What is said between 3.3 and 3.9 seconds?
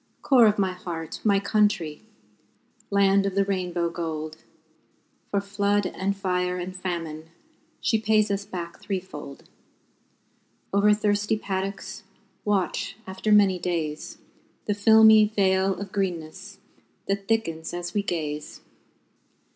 the Rainbow